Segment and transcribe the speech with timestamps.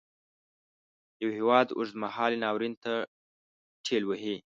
[1.21, 2.93] یو هیواد اوږد مهالي ناورین ته
[3.85, 4.35] ټېل وهي.